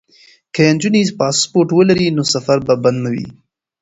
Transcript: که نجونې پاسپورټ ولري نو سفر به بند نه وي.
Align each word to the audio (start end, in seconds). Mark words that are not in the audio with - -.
که 0.53 0.61
نجونې 0.75 1.01
پاسپورټ 1.19 1.69
ولري 1.73 2.07
نو 2.17 2.23
سفر 2.33 2.57
به 2.67 2.75
بند 2.83 2.97
نه 3.03 3.09
وي. 3.13 3.27